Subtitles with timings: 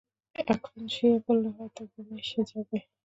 [0.43, 2.77] এখন শুয়ে পড়লে হয়তো ঘুম এসে যাবে।